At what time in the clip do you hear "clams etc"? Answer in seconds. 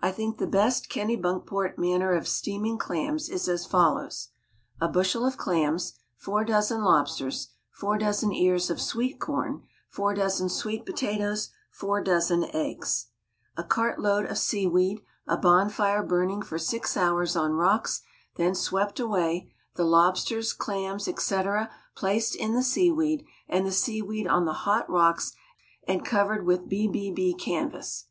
20.52-21.68